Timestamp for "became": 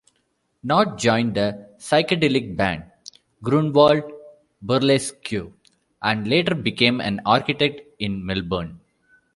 6.55-6.99